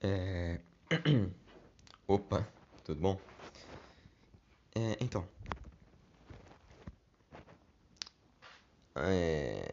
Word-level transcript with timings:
É... 0.00 0.60
Opa, 2.06 2.46
tudo 2.84 3.00
bom? 3.00 3.20
É, 4.74 4.96
então. 5.00 5.28
É... 8.96 9.68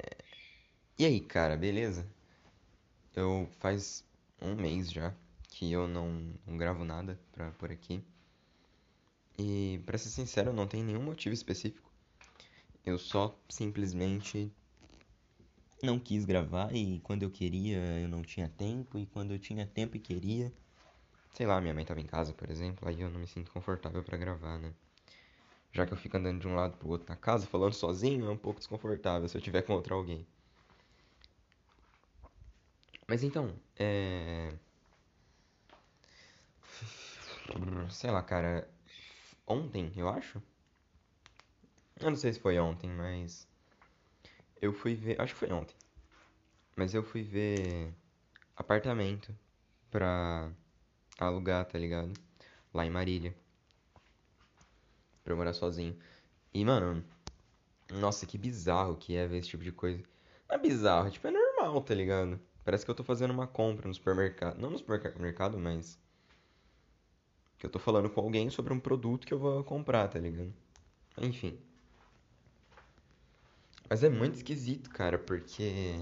E 0.98 1.06
aí, 1.06 1.20
cara, 1.20 1.56
beleza? 1.56 2.08
Eu 3.16 3.48
faz 3.60 4.04
um 4.42 4.55
mês 4.55 4.91
já 4.91 5.14
que 5.50 5.71
eu 5.71 5.88
não, 5.88 6.34
não 6.46 6.57
gravo 6.57 6.84
nada 6.84 7.20
pra, 7.32 7.52
por 7.52 7.71
aqui. 7.71 8.04
E, 9.38 9.82
pra 9.86 9.98
ser 9.98 10.10
sincero, 10.10 10.54
não 10.54 10.68
tem 10.68 10.84
nenhum 10.84 11.04
motivo 11.04 11.34
específico. 11.34 11.92
Eu 12.86 12.98
só 12.98 13.38
simplesmente 13.50 14.52
não 15.84 16.00
quis 16.00 16.26
gravar 16.26 16.73
e 16.76 17.00
quando 17.02 17.23
eu 17.23 17.32
queria 17.32 17.78
eu 18.02 18.08
não 18.10 18.21
tinha 18.21 18.50
tempo 18.50 18.98
e 19.00 19.05
quando 19.05 19.32
eu 19.34 19.39
tinha 19.39 19.66
tempo 19.66 19.96
e 19.98 20.00
queria, 20.00 20.54
sei 21.34 21.45
lá, 21.48 21.62
minha 21.62 21.73
mãe 21.73 21.86
tava 21.86 22.02
em 22.02 22.05
casa, 22.05 22.34
por 22.34 22.49
exemplo, 22.49 22.88
aí 22.90 23.02
eu 23.02 23.09
não 23.09 23.20
me 23.20 23.27
sinto 23.27 23.52
confortável 23.52 24.04
pra 24.04 24.18
gravar, 24.18 24.59
né? 24.59 24.73
Já 25.72 25.85
que 25.85 25.94
eu 25.94 25.98
fico 25.98 26.18
andando 26.18 26.40
de 26.41 26.48
um 26.48 26.55
lado 26.55 26.77
pro 26.77 26.90
outro 26.90 27.08
na 27.09 27.16
casa, 27.16 27.46
falando 27.46 27.73
sozinho, 27.73 28.26
é 28.27 28.32
um 28.32 28.38
pouco 28.38 28.59
desconfortável 28.59 29.30
se 29.30 29.38
eu 29.38 29.41
tiver 29.41 29.62
com 29.62 29.73
outro 29.73 29.94
alguém. 29.96 30.26
Mas 33.07 33.23
então, 33.23 33.54
é. 33.77 34.54
Sei 37.90 38.12
lá, 38.12 38.21
cara. 38.21 38.68
Ontem, 39.48 39.91
eu 39.96 40.10
acho? 40.10 40.41
Eu 41.99 42.10
não 42.10 42.16
sei 42.16 42.32
se 42.32 42.40
foi 42.40 42.57
ontem, 42.60 42.90
mas. 42.90 43.46
Eu 44.62 44.73
fui 44.73 44.95
ver. 44.95 45.20
Acho 45.20 45.34
que 45.34 45.40
foi 45.40 45.52
ontem. 45.52 45.76
Mas 46.76 46.94
eu 46.94 47.04
fui 47.04 47.23
ver 47.23 47.94
apartamento 48.55 49.36
pra 49.90 50.52
alugar, 51.18 51.66
tá 51.66 51.77
ligado? 51.77 52.13
Lá 52.74 52.85
em 52.85 52.90
Marília. 52.90 53.35
Pra 55.24 55.34
eu 55.34 55.38
morar 55.38 55.54
sozinho. 55.54 55.98
E, 56.54 56.63
mano, 56.63 57.04
nossa, 57.91 58.26
que 58.26 58.38
bizarro 58.38 58.96
que 58.98 59.16
é 59.16 59.27
ver 59.27 59.38
esse 59.38 59.49
tipo 59.49 59.63
de 59.63 59.71
coisa. 59.71 60.04
Não 60.49 60.55
é 60.55 60.60
bizarro, 60.60 61.10
tipo, 61.10 61.27
é 61.27 61.32
normal, 61.32 61.82
tá 61.82 61.94
ligado? 61.94 62.40
Parece 62.63 62.84
que 62.84 62.91
eu 62.91 62.96
tô 62.96 63.04
fazendo 63.04 63.32
uma 63.32 63.48
compra 63.48 63.88
no 63.88 63.94
supermercado. 63.94 64.57
Não 64.59 64.69
no 64.69 64.78
supermercado, 64.78 65.57
mas. 65.57 66.00
Que 67.57 67.66
eu 67.66 67.69
tô 67.69 67.79
falando 67.79 68.09
com 68.09 68.22
alguém 68.22 68.50
sobre 68.50 68.74
um 68.74 68.79
produto 68.79 69.25
que 69.25 69.34
eu 69.34 69.40
vou 69.40 69.63
comprar, 69.63 70.07
tá 70.07 70.19
ligado? 70.19 70.53
Enfim. 71.18 71.59
Mas 73.90 74.03
é 74.03 74.09
muito 74.09 74.36
esquisito, 74.36 74.90
cara, 74.90 75.18
porque. 75.18 76.00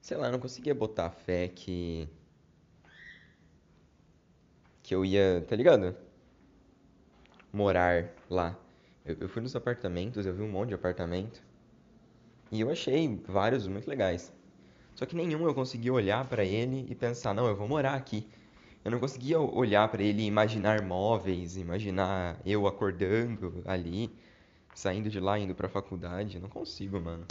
Sei 0.00 0.16
lá, 0.16 0.26
eu 0.26 0.32
não 0.32 0.38
conseguia 0.40 0.74
botar 0.74 1.10
fé 1.10 1.48
que. 1.48 2.08
Que 4.82 4.94
eu 4.94 5.04
ia, 5.04 5.44
tá 5.48 5.56
ligado? 5.56 5.96
Morar 7.52 8.14
lá. 8.28 8.56
Eu, 9.04 9.16
eu 9.20 9.28
fui 9.28 9.42
nos 9.42 9.56
apartamentos, 9.56 10.26
eu 10.26 10.34
vi 10.34 10.42
um 10.42 10.50
monte 10.50 10.68
de 10.68 10.74
apartamento. 10.74 11.42
E 12.50 12.60
eu 12.60 12.70
achei 12.70 13.20
vários 13.28 13.66
muito 13.66 13.88
legais. 13.88 14.32
Só 14.94 15.06
que 15.06 15.16
nenhum 15.16 15.46
eu 15.46 15.54
conseguia 15.54 15.92
olhar 15.92 16.26
pra 16.28 16.44
ele 16.44 16.86
e 16.88 16.94
pensar, 16.94 17.34
não, 17.34 17.46
eu 17.46 17.56
vou 17.56 17.66
morar 17.66 17.94
aqui. 17.94 18.28
Eu 18.84 18.90
não 18.90 18.98
conseguia 18.98 19.38
olhar 19.38 19.88
pra 19.88 20.02
ele 20.02 20.22
e 20.22 20.26
imaginar 20.26 20.82
móveis, 20.82 21.56
imaginar 21.56 22.40
eu 22.44 22.66
acordando 22.66 23.62
ali, 23.66 24.10
saindo 24.74 25.10
de 25.10 25.20
lá 25.20 25.38
indo 25.38 25.54
pra 25.54 25.68
faculdade. 25.68 26.38
Não 26.38 26.48
consigo, 26.48 27.00
mano. 27.00 27.26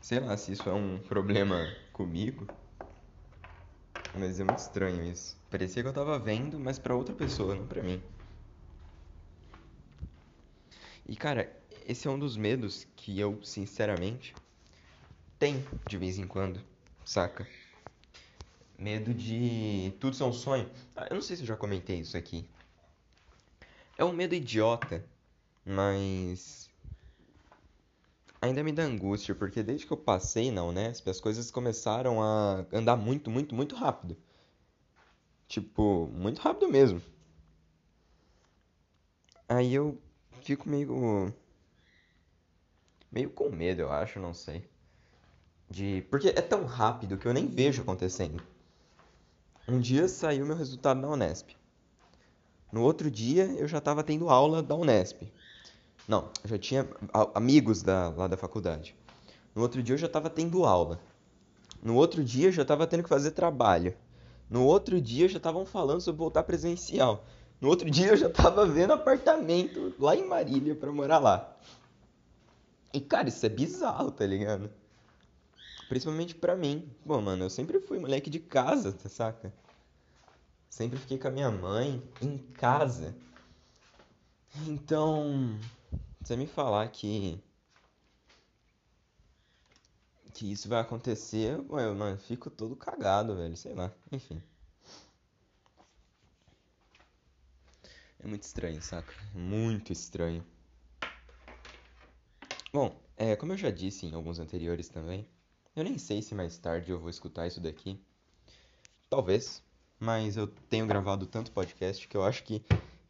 Sei 0.00 0.18
lá 0.18 0.36
se 0.36 0.52
isso 0.52 0.68
é 0.68 0.72
um 0.72 0.98
problema 0.98 1.64
comigo, 1.92 2.46
mas 4.18 4.40
é 4.40 4.44
muito 4.44 4.58
estranho 4.58 5.04
isso. 5.04 5.36
Parecia 5.48 5.82
que 5.82 5.88
eu 5.88 5.92
tava 5.92 6.18
vendo, 6.18 6.58
mas 6.58 6.78
pra 6.78 6.94
outra 6.94 7.14
pessoa, 7.14 7.54
não 7.54 7.66
pra 7.66 7.82
mim. 7.82 8.02
E 11.06 11.14
cara, 11.14 11.54
esse 11.86 12.08
é 12.08 12.10
um 12.10 12.18
dos 12.18 12.36
medos 12.36 12.86
que 12.96 13.18
eu, 13.18 13.42
sinceramente, 13.44 14.34
tenho 15.38 15.64
de 15.86 15.98
vez 15.98 16.18
em 16.18 16.26
quando, 16.26 16.60
saca? 17.04 17.46
Medo 18.78 19.14
de 19.14 19.92
tudo 20.00 20.16
ser 20.16 20.24
um 20.24 20.32
sonho. 20.32 20.68
Ah, 20.96 21.06
eu 21.10 21.14
não 21.14 21.22
sei 21.22 21.36
se 21.36 21.42
eu 21.42 21.46
já 21.46 21.56
comentei 21.56 22.00
isso 22.00 22.16
aqui. 22.16 22.48
É 24.02 24.04
um 24.04 24.12
medo 24.12 24.34
idiota, 24.34 25.04
mas 25.64 26.68
ainda 28.40 28.64
me 28.64 28.72
dá 28.72 28.82
angústia, 28.82 29.32
porque 29.32 29.62
desde 29.62 29.86
que 29.86 29.92
eu 29.92 29.96
passei 29.96 30.50
na 30.50 30.64
Unesp, 30.64 31.08
as 31.08 31.20
coisas 31.20 31.52
começaram 31.52 32.20
a 32.20 32.66
andar 32.72 32.96
muito, 32.96 33.30
muito, 33.30 33.54
muito 33.54 33.76
rápido. 33.76 34.16
Tipo, 35.46 36.08
muito 36.08 36.40
rápido 36.40 36.68
mesmo. 36.68 37.00
Aí 39.48 39.72
eu 39.72 39.96
fico 40.42 40.68
meio 40.68 41.32
meio 43.08 43.30
com 43.30 43.50
medo, 43.50 43.82
eu 43.82 43.92
acho, 43.92 44.18
não 44.18 44.34
sei. 44.34 44.68
De 45.70 46.04
porque 46.10 46.30
é 46.30 46.42
tão 46.42 46.64
rápido 46.64 47.16
que 47.16 47.26
eu 47.28 47.32
nem 47.32 47.46
vejo 47.46 47.82
acontecendo. 47.82 48.42
Um 49.68 49.78
dia 49.78 50.08
saiu 50.08 50.44
meu 50.44 50.56
resultado 50.56 51.00
na 51.00 51.08
Unesp. 51.08 51.61
No 52.72 52.82
outro 52.82 53.10
dia 53.10 53.44
eu 53.58 53.68
já 53.68 53.78
estava 53.78 54.02
tendo 54.02 54.30
aula 54.30 54.62
da 54.62 54.74
Unesp. 54.74 55.30
Não, 56.08 56.30
eu 56.42 56.48
já 56.48 56.58
tinha 56.58 56.88
amigos 57.34 57.82
da, 57.82 58.08
lá 58.08 58.26
da 58.26 58.36
faculdade. 58.36 58.96
No 59.54 59.60
outro 59.60 59.82
dia 59.82 59.94
eu 59.94 59.98
já 59.98 60.06
estava 60.06 60.30
tendo 60.30 60.64
aula. 60.64 60.98
No 61.82 61.94
outro 61.96 62.24
dia 62.24 62.48
eu 62.48 62.52
já 62.52 62.62
estava 62.62 62.86
tendo 62.86 63.02
que 63.02 63.08
fazer 63.10 63.32
trabalho. 63.32 63.94
No 64.48 64.64
outro 64.64 65.00
dia 65.00 65.28
já 65.28 65.36
estavam 65.36 65.66
falando 65.66 66.00
sobre 66.00 66.18
voltar 66.18 66.44
presencial. 66.44 67.24
No 67.60 67.68
outro 67.68 67.90
dia 67.90 68.08
eu 68.08 68.16
já 68.16 68.28
estava 68.28 68.66
vendo 68.66 68.94
apartamento 68.94 69.94
lá 69.98 70.16
em 70.16 70.26
Marília 70.26 70.74
para 70.74 70.90
morar 70.90 71.18
lá. 71.18 71.54
E 72.92 73.00
cara, 73.00 73.28
isso 73.28 73.44
é 73.44 73.48
bizarro, 73.48 74.10
tá 74.10 74.26
ligado? 74.26 74.70
Principalmente 75.88 76.34
pra 76.34 76.56
mim. 76.56 76.90
Bom, 77.04 77.20
mano, 77.20 77.44
eu 77.44 77.50
sempre 77.50 77.80
fui 77.80 77.98
moleque 77.98 78.30
de 78.30 78.38
casa, 78.38 78.92
tá 78.92 79.08
saca? 79.08 79.52
Sempre 80.72 80.98
fiquei 80.98 81.18
com 81.18 81.28
a 81.28 81.30
minha 81.30 81.50
mãe 81.50 82.02
em 82.22 82.38
casa. 82.54 83.14
Então, 84.66 85.58
você 86.18 86.34
me 86.34 86.46
falar 86.46 86.88
que 86.88 87.38
que 90.32 90.50
isso 90.50 90.70
vai 90.70 90.80
acontecer, 90.80 91.58
eu, 91.58 91.94
mano, 91.94 92.16
fico 92.16 92.48
todo 92.48 92.74
cagado, 92.74 93.36
velho, 93.36 93.54
sei 93.54 93.74
lá, 93.74 93.92
enfim. 94.10 94.42
É 98.18 98.26
muito 98.26 98.44
estranho, 98.44 98.80
saca? 98.80 99.14
Muito 99.34 99.92
estranho. 99.92 100.42
Bom, 102.72 102.98
é, 103.18 103.36
como 103.36 103.52
eu 103.52 103.58
já 103.58 103.70
disse 103.70 104.06
em 104.06 104.14
alguns 104.14 104.38
anteriores 104.38 104.88
também, 104.88 105.28
eu 105.76 105.84
nem 105.84 105.98
sei 105.98 106.22
se 106.22 106.34
mais 106.34 106.56
tarde 106.56 106.90
eu 106.90 106.98
vou 106.98 107.10
escutar 107.10 107.46
isso 107.46 107.60
daqui. 107.60 108.00
Talvez, 109.08 109.62
mas 110.02 110.36
eu 110.36 110.48
tenho 110.68 110.84
gravado 110.84 111.26
tanto 111.26 111.52
podcast 111.52 112.08
que 112.08 112.16
eu 112.16 112.24
acho 112.24 112.42
que 112.42 112.60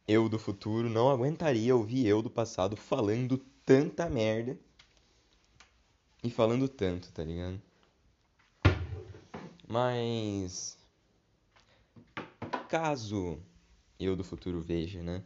eu 0.06 0.28
do 0.28 0.38
futuro 0.38 0.90
não 0.90 1.10
aguentaria 1.10 1.74
ouvir 1.74 2.06
eu 2.06 2.20
do 2.20 2.28
passado 2.28 2.76
falando 2.76 3.38
tanta 3.64 4.10
merda 4.10 4.58
e 6.22 6.28
falando 6.28 6.68
tanto, 6.68 7.10
tá 7.10 7.24
ligado? 7.24 7.58
Mas 9.66 10.76
caso 12.68 13.38
eu 13.98 14.14
do 14.14 14.22
futuro 14.22 14.60
veja, 14.60 15.02
né? 15.02 15.22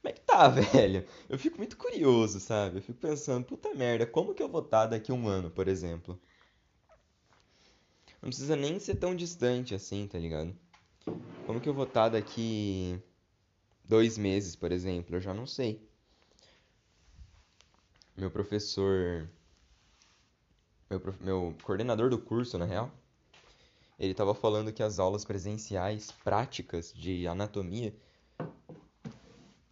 Como 0.00 0.08
é 0.08 0.12
que 0.12 0.20
tá, 0.22 0.48
velho? 0.72 1.06
Eu 1.28 1.38
fico 1.38 1.58
muito 1.58 1.76
curioso, 1.76 2.40
sabe? 2.40 2.78
Eu 2.78 2.82
fico 2.82 2.98
pensando, 2.98 3.44
puta 3.44 3.74
merda, 3.74 4.06
como 4.06 4.34
que 4.34 4.42
eu 4.42 4.48
vou 4.48 4.62
estar 4.62 4.86
daqui 4.86 5.12
a 5.12 5.14
um 5.14 5.28
ano, 5.28 5.50
por 5.50 5.68
exemplo? 5.68 6.18
Não 8.26 8.30
precisa 8.30 8.56
nem 8.56 8.80
ser 8.80 8.96
tão 8.96 9.14
distante 9.14 9.72
assim, 9.72 10.08
tá 10.08 10.18
ligado? 10.18 10.52
Como 11.46 11.60
que 11.60 11.68
eu 11.68 11.72
vou 11.72 11.84
estar 11.84 12.08
daqui 12.08 13.00
dois 13.84 14.18
meses, 14.18 14.56
por 14.56 14.72
exemplo? 14.72 15.14
Eu 15.14 15.20
já 15.20 15.32
não 15.32 15.46
sei. 15.46 15.80
Meu 18.16 18.28
professor. 18.28 19.30
Meu, 20.90 20.98
prof... 20.98 21.22
meu 21.22 21.54
coordenador 21.62 22.10
do 22.10 22.18
curso, 22.18 22.58
na 22.58 22.64
real. 22.64 22.90
Ele 23.96 24.10
estava 24.10 24.34
falando 24.34 24.72
que 24.72 24.82
as 24.82 24.98
aulas 24.98 25.24
presenciais 25.24 26.10
práticas 26.24 26.92
de 26.92 27.28
anatomia 27.28 27.94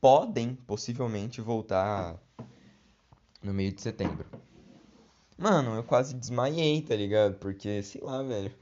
podem 0.01 0.55
possivelmente 0.55 1.41
voltar 1.41 2.23
no 3.43 3.53
meio 3.53 3.73
de 3.73 3.83
setembro. 3.83 4.25
Mano, 5.39 5.77
eu 5.77 5.85
quase 5.85 6.15
desmaiei, 6.15 6.83
tá 6.83 6.97
ligado? 6.97 7.37
Porque, 7.39 7.83
sei 7.85 8.01
lá, 8.01 8.21
velho. 8.23 8.53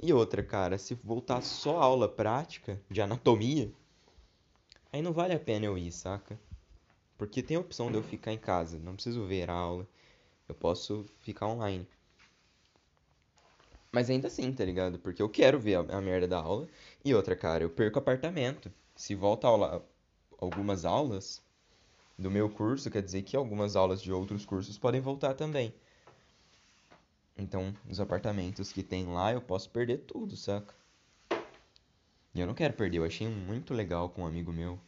E 0.00 0.12
outra, 0.12 0.42
cara, 0.42 0.76
se 0.78 0.94
voltar 0.94 1.40
só 1.40 1.78
aula 1.80 2.06
prática 2.08 2.78
de 2.90 3.00
anatomia, 3.00 3.72
aí 4.92 5.02
não 5.02 5.12
vale 5.12 5.34
a 5.34 5.40
pena 5.40 5.66
eu 5.66 5.76
ir, 5.76 5.90
saca? 5.92 6.38
Porque 7.18 7.42
tem 7.42 7.56
a 7.56 7.60
opção 7.60 7.90
de 7.90 7.98
eu 7.98 8.02
ficar 8.02 8.32
em 8.32 8.38
casa, 8.38 8.78
não 8.78 8.94
preciso 8.94 9.26
ver 9.26 9.50
a 9.50 9.54
aula. 9.54 9.88
Eu 10.48 10.54
posso 10.54 11.06
ficar 11.20 11.48
online. 11.48 11.86
Mas 13.92 14.10
ainda 14.10 14.26
assim, 14.28 14.52
tá 14.52 14.64
ligado? 14.64 14.98
Porque 14.98 15.22
eu 15.22 15.28
quero 15.28 15.58
ver 15.60 15.76
a, 15.76 15.80
a 15.98 16.00
merda 16.00 16.26
da 16.28 16.38
aula. 16.38 16.68
E 17.04 17.14
outra, 17.14 17.36
cara, 17.36 17.62
eu 17.64 17.70
perco 17.70 17.98
apartamento. 17.98 18.72
Se 18.96 19.14
volta 19.14 19.46
aula, 19.46 19.84
algumas 20.38 20.84
aulas 20.84 21.42
do 22.18 22.30
meu 22.30 22.50
curso, 22.50 22.90
quer 22.90 23.02
dizer 23.02 23.22
que 23.22 23.36
algumas 23.36 23.76
aulas 23.76 24.02
de 24.02 24.12
outros 24.12 24.46
cursos 24.46 24.78
podem 24.78 25.00
voltar 25.00 25.34
também. 25.34 25.74
Então, 27.36 27.74
os 27.88 27.98
apartamentos 27.98 28.72
que 28.72 28.82
tem 28.82 29.06
lá, 29.06 29.32
eu 29.32 29.40
posso 29.40 29.70
perder 29.70 29.98
tudo, 29.98 30.36
saca? 30.36 30.74
E 32.34 32.40
eu 32.40 32.46
não 32.46 32.54
quero 32.54 32.74
perder, 32.74 32.98
eu 32.98 33.04
achei 33.04 33.28
muito 33.28 33.74
legal 33.74 34.08
com 34.08 34.22
um 34.22 34.26
amigo 34.26 34.52
meu. 34.52 34.80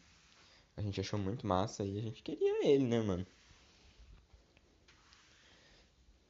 A 0.76 0.82
gente 0.82 1.00
achou 1.00 1.19
muito 1.19 1.46
massa 1.46 1.85
e 1.85 1.99
a 1.99 2.02
gente 2.02 2.23
queria 2.23 2.67
ele, 2.67 2.85
né, 2.85 3.00
mano? 3.00 3.26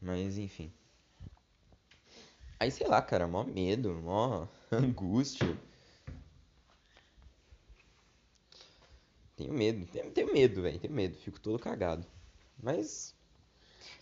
Mas 0.01 0.37
enfim. 0.39 0.73
Aí 2.59 2.71
sei 2.71 2.87
lá, 2.87 3.01
cara, 3.01 3.27
mó 3.27 3.45
medo, 3.45 3.95
mó 3.95 4.47
angústia. 4.73 5.57
Tenho 9.37 9.53
medo, 9.53 9.87
tenho, 9.87 10.11
tenho 10.13 10.33
medo, 10.33 10.63
velho, 10.63 10.79
tenho 10.79 10.93
medo, 10.93 11.17
fico 11.17 11.41
todo 11.41 11.59
cagado. 11.59 12.07
Mas 12.63 13.15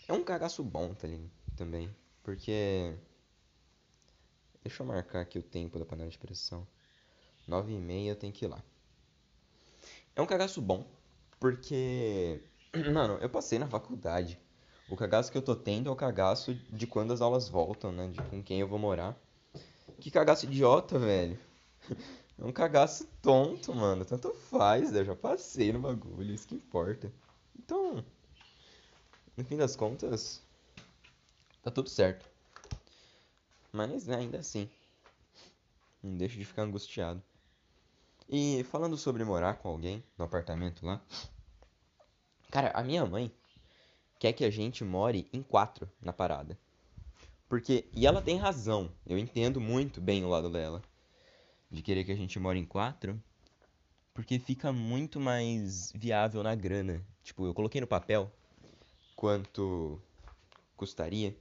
é 0.07 0.13
um 0.13 0.23
cagaço 0.23 0.63
bom, 0.63 0.93
tá 0.93 1.07
ligado? 1.07 1.31
Também. 1.55 1.89
Porque. 2.23 2.95
Deixa 4.63 4.81
eu 4.81 4.87
marcar 4.87 5.21
aqui 5.21 5.37
o 5.37 5.43
tempo 5.43 5.77
da 5.77 5.85
panela 5.85 6.09
de 6.09 6.17
pressão. 6.17 6.65
9 7.45 7.73
e 7.73 7.77
meia 7.77 8.11
eu 8.11 8.15
tenho 8.15 8.31
que 8.31 8.45
ir 8.45 8.47
lá. 8.47 8.63
É 10.15 10.21
um 10.21 10.25
cagaço 10.25 10.61
bom, 10.61 10.87
porque. 11.39 12.41
Mano, 12.93 13.17
eu 13.21 13.29
passei 13.29 13.59
na 13.59 13.67
faculdade. 13.67 14.39
O 14.89 14.95
cagaço 14.95 15.31
que 15.31 15.37
eu 15.37 15.41
tô 15.41 15.55
tendo 15.55 15.89
é 15.89 15.91
o 15.91 15.95
cagaço 15.95 16.53
de 16.69 16.87
quando 16.87 17.13
as 17.13 17.21
aulas 17.21 17.49
voltam, 17.49 17.91
né? 17.91 18.07
De 18.07 18.21
com 18.23 18.41
quem 18.41 18.59
eu 18.59 18.67
vou 18.67 18.79
morar. 18.79 19.17
Que 19.99 20.09
cagaço 20.09 20.45
idiota, 20.45 20.97
velho. 20.97 21.37
É 22.35 22.43
um 22.43 22.51
cagaço 22.51 23.07
tonto, 23.21 23.73
mano. 23.75 24.03
Tanto 24.03 24.33
faz, 24.33 24.91
né? 24.91 25.01
eu 25.01 25.05
já 25.05 25.15
passei 25.15 25.71
no 25.71 25.79
bagulho, 25.79 26.33
isso 26.33 26.47
que 26.47 26.55
importa. 26.55 27.13
Então, 27.57 28.03
no 29.37 29.45
fim 29.45 29.55
das 29.55 29.75
contas, 29.75 30.41
tá 31.63 31.71
tudo 31.71 31.89
certo. 31.89 32.29
Mas 33.71 34.05
né, 34.05 34.17
ainda 34.17 34.37
assim, 34.37 34.69
não 36.03 36.15
deixa 36.15 36.37
de 36.37 36.45
ficar 36.45 36.63
angustiado. 36.63 37.23
E 38.29 38.63
falando 38.65 38.97
sobre 38.97 39.23
morar 39.23 39.55
com 39.55 39.69
alguém 39.69 40.03
no 40.17 40.25
apartamento 40.25 40.85
lá, 40.85 41.01
cara, 42.51 42.71
a 42.71 42.83
minha 42.83 43.05
mãe 43.05 43.31
quer 44.19 44.33
que 44.33 44.45
a 44.45 44.49
gente 44.49 44.83
more 44.83 45.27
em 45.33 45.41
quatro 45.41 45.89
na 46.01 46.13
parada. 46.13 46.57
Porque, 47.49 47.87
e 47.93 48.05
ela 48.05 48.21
tem 48.21 48.37
razão, 48.37 48.91
eu 49.05 49.17
entendo 49.17 49.59
muito 49.59 50.01
bem 50.01 50.23
o 50.23 50.29
lado 50.29 50.49
dela 50.49 50.81
de 51.69 51.81
querer 51.81 52.03
que 52.03 52.11
a 52.11 52.15
gente 52.15 52.39
more 52.39 52.57
em 52.57 52.65
quatro, 52.65 53.21
porque 54.13 54.37
fica 54.37 54.71
muito 54.71 55.19
mais 55.19 55.91
viável 55.93 56.43
na 56.43 56.53
grana. 56.53 57.03
Tipo, 57.23 57.47
eu 57.47 57.53
coloquei 57.53 57.81
no 57.81 57.87
papel 57.87 58.31
quanto 59.15 59.99
custaria. 60.77 61.35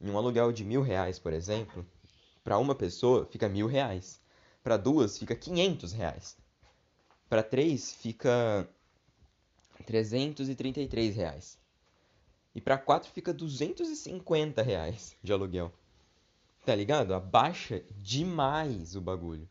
Em 0.00 0.10
um 0.10 0.16
aluguel 0.16 0.50
de 0.50 0.64
mil 0.64 0.80
reais, 0.80 1.18
por 1.18 1.32
exemplo, 1.32 1.86
para 2.42 2.58
uma 2.58 2.74
pessoa 2.74 3.26
fica 3.26 3.48
mil 3.48 3.66
reais. 3.66 4.20
Para 4.62 4.76
duas 4.76 5.18
fica 5.18 5.36
quinhentos 5.36 5.92
reais. 5.92 6.36
Para 7.28 7.42
três 7.42 7.92
fica 7.92 8.68
trezentos 9.86 10.48
e 10.48 10.54
trinta 10.54 10.80
e 10.80 10.88
três 10.88 11.16
reais. 11.16 11.58
E 12.54 12.60
para 12.60 12.78
quatro 12.78 13.10
fica 13.10 13.32
duzentos 13.32 13.88
e 13.88 13.96
cinquenta 13.96 14.62
reais 14.62 15.16
de 15.22 15.32
aluguel. 15.32 15.72
Tá 16.64 16.74
ligado? 16.74 17.14
Abaixa 17.14 17.82
demais 17.98 18.96
o 18.96 19.00
bagulho. 19.00 19.48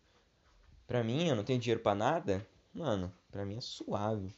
Pra 0.87 1.03
mim, 1.03 1.27
eu 1.27 1.35
não 1.35 1.43
tenho 1.43 1.59
dinheiro 1.59 1.81
pra 1.81 1.95
nada. 1.95 2.45
Mano, 2.73 3.13
pra 3.31 3.45
mim 3.45 3.57
é 3.57 3.61
suave. 3.61 4.33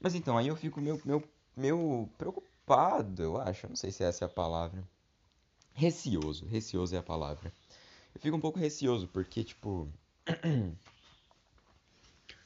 Mas 0.00 0.14
então, 0.14 0.36
aí 0.36 0.48
eu 0.48 0.56
fico 0.56 0.80
meio, 0.80 1.00
meio, 1.04 1.24
meio 1.56 2.08
preocupado, 2.16 2.47
eu 3.18 3.40
acho. 3.40 3.68
não 3.68 3.76
sei 3.76 3.90
se 3.90 4.02
essa 4.02 4.24
é 4.24 4.26
a 4.26 4.28
palavra. 4.28 4.82
Receoso. 5.74 6.46
Receoso 6.46 6.94
é 6.94 6.98
a 6.98 7.02
palavra. 7.02 7.52
Eu 8.14 8.20
fico 8.20 8.36
um 8.36 8.40
pouco 8.40 8.58
receoso 8.58 9.08
porque, 9.08 9.44
tipo. 9.44 9.88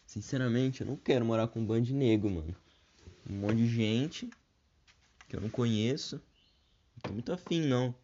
Sinceramente, 0.07 0.83
eu 0.83 0.87
não 0.87 0.97
quero 0.97 1.25
morar 1.25 1.49
com 1.49 1.61
um 1.61 1.65
bando 1.65 1.87
de 1.87 1.95
nego, 1.95 2.29
mano. 2.29 2.55
Um 3.29 3.37
monte 3.37 3.57
de 3.57 3.69
gente 3.69 4.31
que 5.29 5.37
eu 5.37 5.41
não 5.41 5.49
conheço. 5.49 6.17
Não 6.17 7.03
tô 7.03 7.13
muito 7.15 7.33
afim, 7.33 7.63
não. 7.63 7.95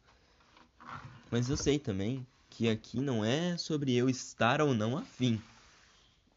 Mas 1.31 1.51
eu 1.51 1.57
sei 1.57 1.79
também 1.79 2.27
que 2.49 2.69
aqui 2.69 2.99
não 3.01 3.23
é 3.23 3.59
sobre 3.59 3.95
eu 3.95 4.09
estar 4.09 4.63
ou 4.63 4.73
não 4.73 4.97
afim. 4.97 5.41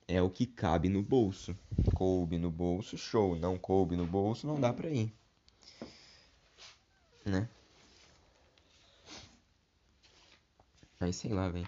É 0.05 0.21
o 0.21 0.29
que 0.29 0.45
cabe 0.45 0.89
no 0.89 1.01
bolso. 1.01 1.57
Coube 1.95 2.37
no 2.37 2.51
bolso, 2.51 2.97
show. 2.97 3.37
Não 3.37 3.57
coube 3.57 3.95
no 3.95 4.05
bolso, 4.05 4.45
não 4.45 4.59
dá 4.59 4.73
pra 4.73 4.89
ir. 4.89 5.13
Né? 7.25 7.47
Aí 10.99 11.13
sei 11.13 11.31
lá, 11.31 11.49
velho. 11.49 11.67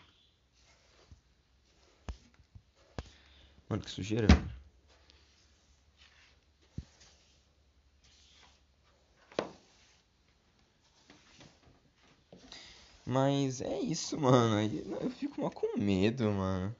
Mano, 3.70 3.84
que 3.84 3.90
sujeira, 3.90 4.28
velho. 4.28 4.64
Mas 13.06 13.62
é 13.62 13.80
isso, 13.80 14.20
mano. 14.20 14.62
Eu 15.02 15.10
fico 15.10 15.50
com 15.52 15.78
medo, 15.78 16.32
mano. 16.32 16.76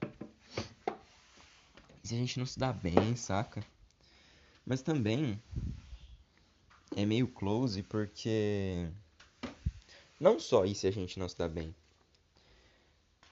Se 2.02 2.14
a 2.14 2.18
gente 2.18 2.38
não 2.38 2.46
se 2.46 2.58
dá 2.58 2.72
bem, 2.72 3.16
saca? 3.16 3.64
Mas 4.66 4.82
também 4.82 5.40
é 6.96 7.04
meio 7.04 7.28
close 7.28 7.82
porque 7.82 8.88
não 10.18 10.38
só 10.38 10.64
isso 10.64 10.86
a 10.86 10.90
gente 10.90 11.18
não 11.18 11.28
se 11.28 11.36
dá 11.36 11.48
bem. 11.48 11.74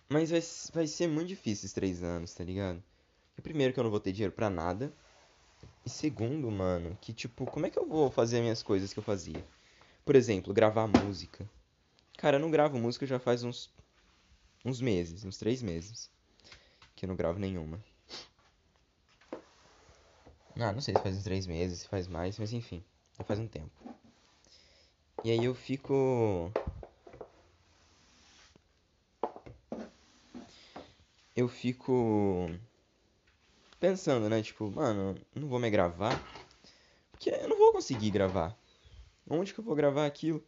Mas 0.09 0.31
vai, 0.31 0.41
vai 0.75 0.87
ser 0.87 1.09
muito 1.09 1.29
difícil 1.29 1.64
esses 1.64 1.73
três 1.73 2.03
anos, 2.03 2.35
tá 2.35 2.44
ligado? 2.44 2.82
primeiro 3.43 3.73
que 3.73 3.81
eu 3.81 3.85
não 3.85 3.91
vou 3.91 3.99
ter 3.99 4.12
dinheiro 4.12 4.32
pra 4.32 4.49
nada. 4.49 4.93
E 5.85 5.91
segundo, 5.91 6.50
mano, 6.50 6.97
que 7.00 7.12
tipo, 7.12 7.44
como 7.47 7.67
é 7.67 7.70
que 7.70 7.79
eu 7.79 7.87
vou 7.87 8.11
fazer 8.11 8.37
as 8.37 8.43
minhas 8.43 8.62
coisas 8.62 8.93
que 8.93 8.99
eu 8.99 9.03
fazia? 9.03 9.44
Por 10.05 10.14
exemplo, 10.14 10.52
gravar 10.52 10.87
música. 10.87 11.49
Cara, 12.19 12.37
eu 12.37 12.40
não 12.40 12.50
gravo 12.50 12.78
música 12.78 13.07
já 13.07 13.19
faz 13.19 13.42
uns, 13.42 13.71
uns 14.64 14.81
meses, 14.81 15.25
uns 15.25 15.38
três 15.38 15.62
meses. 15.62 16.11
Que 16.95 17.04
eu 17.04 17.09
não 17.09 17.16
gravo 17.16 17.38
nenhuma. 17.38 17.83
Ah, 20.57 20.73
não 20.73 20.81
sei 20.81 20.95
se 20.95 21.02
faz 21.02 21.16
uns 21.16 21.25
três 21.25 21.47
meses, 21.47 21.81
se 21.81 21.88
faz 21.88 22.07
mais, 22.07 22.38
mas 22.38 22.52
enfim, 22.52 22.85
já 23.19 23.25
faz 23.25 23.38
um 23.38 23.47
tempo. 23.47 23.71
E 25.25 25.31
aí 25.31 25.45
eu 25.45 25.54
fico. 25.54 26.52
Eu 31.35 31.49
fico. 31.49 32.50
Pensando, 33.78 34.28
né? 34.28 34.42
Tipo, 34.42 34.71
mano, 34.71 35.16
não 35.35 35.49
vou 35.49 35.59
me 35.59 35.71
gravar. 35.71 36.21
Porque 37.11 37.31
eu 37.31 37.49
não 37.49 37.59
vou 37.59 37.73
conseguir 37.73 38.11
gravar. 38.11 38.57
Onde 39.28 39.54
que 39.54 39.61
eu 39.61 39.64
vou 39.64 39.75
gravar 39.75 40.07
aquilo? 40.07 40.45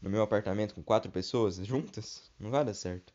no 0.00 0.08
meu 0.08 0.22
apartamento 0.22 0.74
com 0.74 0.82
quatro 0.82 1.10
pessoas 1.10 1.56
juntas, 1.56 2.30
não 2.38 2.50
vai 2.50 2.64
dar 2.64 2.74
certo. 2.74 3.12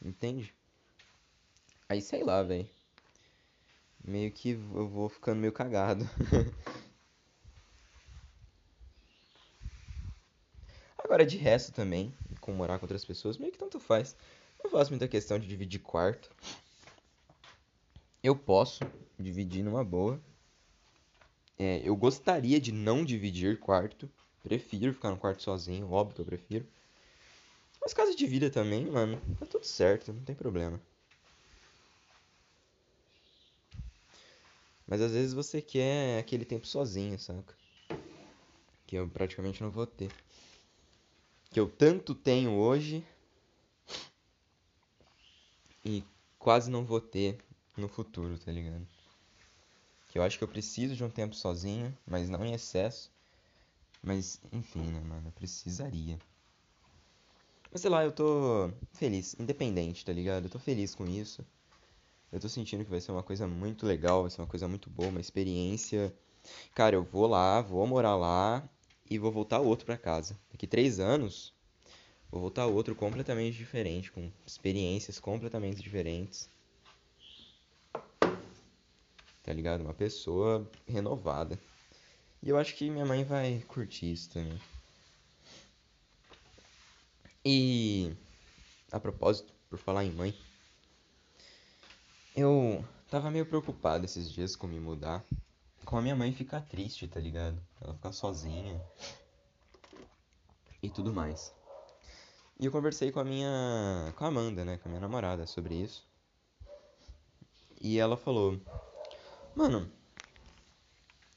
Entende? 0.00 0.54
Aí 1.88 2.00
sei 2.00 2.22
lá, 2.22 2.42
velho. 2.42 2.68
Meio 4.04 4.30
que 4.30 4.50
eu 4.50 4.88
vou 4.88 5.08
ficando 5.08 5.40
meio 5.40 5.52
cagado. 5.52 6.08
Agora 11.08 11.24
de 11.24 11.38
resto 11.38 11.72
também, 11.72 12.14
com 12.38 12.52
morar 12.52 12.78
com 12.78 12.84
outras 12.84 13.02
pessoas, 13.02 13.38
meio 13.38 13.50
que 13.50 13.56
tanto 13.56 13.80
faz. 13.80 14.14
Não 14.62 14.70
faço 14.70 14.90
muita 14.90 15.08
questão 15.08 15.38
de 15.38 15.48
dividir 15.48 15.80
quarto. 15.80 16.30
Eu 18.22 18.36
posso 18.36 18.84
dividir 19.18 19.64
numa 19.64 19.82
boa. 19.82 20.20
É, 21.58 21.80
eu 21.82 21.96
gostaria 21.96 22.60
de 22.60 22.72
não 22.72 23.06
dividir 23.06 23.58
quarto. 23.58 24.06
Prefiro 24.42 24.92
ficar 24.92 25.10
no 25.10 25.16
quarto 25.16 25.42
sozinho, 25.42 25.90
óbvio 25.90 26.16
que 26.16 26.20
eu 26.20 26.26
prefiro. 26.26 26.68
Mas 27.80 27.94
casa 27.94 28.14
de 28.14 28.26
vida 28.26 28.50
também, 28.50 28.84
mano, 28.84 29.18
tá 29.40 29.46
tudo 29.46 29.64
certo, 29.64 30.12
não 30.12 30.22
tem 30.22 30.36
problema. 30.36 30.78
Mas 34.86 35.00
às 35.00 35.12
vezes 35.12 35.32
você 35.32 35.62
quer 35.62 36.18
aquele 36.18 36.44
tempo 36.44 36.66
sozinho, 36.66 37.18
saca? 37.18 37.56
Que 38.86 38.96
eu 38.96 39.08
praticamente 39.08 39.62
não 39.62 39.70
vou 39.70 39.86
ter. 39.86 40.12
Que 41.50 41.58
eu 41.58 41.68
tanto 41.68 42.14
tenho 42.14 42.52
hoje 42.52 43.04
e 45.84 46.04
quase 46.38 46.70
não 46.70 46.84
vou 46.84 47.00
ter 47.00 47.38
no 47.76 47.88
futuro, 47.88 48.38
tá 48.38 48.52
ligado? 48.52 48.86
Que 50.10 50.18
eu 50.18 50.22
acho 50.22 50.36
que 50.36 50.44
eu 50.44 50.48
preciso 50.48 50.94
de 50.94 51.04
um 51.04 51.10
tempo 51.10 51.34
sozinho, 51.34 51.96
mas 52.06 52.28
não 52.28 52.44
em 52.44 52.52
excesso. 52.52 53.10
Mas, 54.02 54.40
enfim, 54.52 54.82
né, 54.82 55.00
mano? 55.00 55.28
Eu 55.28 55.32
precisaria. 55.32 56.18
Mas 57.70 57.82
sei 57.82 57.90
lá, 57.90 58.04
eu 58.04 58.12
tô 58.12 58.70
feliz, 58.92 59.34
independente, 59.38 60.04
tá 60.04 60.12
ligado? 60.12 60.44
Eu 60.44 60.50
tô 60.50 60.58
feliz 60.58 60.94
com 60.94 61.06
isso. 61.06 61.44
Eu 62.30 62.40
tô 62.40 62.48
sentindo 62.48 62.84
que 62.84 62.90
vai 62.90 63.00
ser 63.00 63.12
uma 63.12 63.22
coisa 63.22 63.46
muito 63.46 63.86
legal, 63.86 64.22
vai 64.22 64.30
ser 64.30 64.40
uma 64.40 64.46
coisa 64.46 64.68
muito 64.68 64.90
boa, 64.90 65.08
uma 65.08 65.20
experiência. 65.20 66.14
Cara, 66.74 66.94
eu 66.96 67.02
vou 67.02 67.26
lá, 67.26 67.60
vou 67.60 67.86
morar 67.86 68.16
lá 68.16 68.68
e 69.10 69.18
vou 69.18 69.30
voltar 69.32 69.60
outro 69.60 69.86
pra 69.86 69.96
casa. 69.96 70.38
Daqui 70.50 70.66
três 70.66 71.00
anos, 71.00 71.52
vou 72.30 72.40
voltar 72.40 72.66
outro 72.66 72.94
completamente 72.94 73.56
diferente, 73.56 74.12
com 74.12 74.30
experiências 74.46 75.18
completamente 75.18 75.82
diferentes. 75.82 76.48
Tá 79.42 79.52
ligado? 79.52 79.80
Uma 79.80 79.94
pessoa 79.94 80.70
renovada. 80.86 81.58
E 82.42 82.48
eu 82.48 82.58
acho 82.58 82.74
que 82.76 82.90
minha 82.90 83.06
mãe 83.06 83.24
vai 83.24 83.64
curtir 83.66 84.12
isso 84.12 84.30
também. 84.30 84.60
E 87.44 88.12
a 88.92 89.00
propósito, 89.00 89.52
por 89.70 89.78
falar 89.78 90.04
em 90.04 90.12
mãe, 90.12 90.34
eu 92.36 92.84
tava 93.10 93.30
meio 93.30 93.46
preocupado 93.46 94.04
esses 94.04 94.30
dias 94.30 94.54
com 94.54 94.66
me 94.66 94.78
mudar. 94.78 95.24
Com 95.88 95.96
a 95.96 96.02
minha 96.02 96.14
mãe 96.14 96.34
ficar 96.34 96.60
triste, 96.60 97.08
tá 97.08 97.18
ligado? 97.18 97.58
Ela 97.80 97.94
ficar 97.94 98.12
sozinha. 98.12 98.78
E 100.82 100.90
tudo 100.90 101.14
mais. 101.14 101.50
E 102.60 102.66
eu 102.66 102.70
conversei 102.70 103.10
com 103.10 103.20
a 103.20 103.24
minha. 103.24 104.12
com 104.14 104.22
a 104.22 104.28
Amanda, 104.28 104.66
né? 104.66 104.76
Com 104.76 104.86
a 104.86 104.90
minha 104.90 105.00
namorada 105.00 105.46
sobre 105.46 105.76
isso. 105.76 106.06
E 107.80 107.98
ela 107.98 108.18
falou: 108.18 108.60
Mano, 109.56 109.90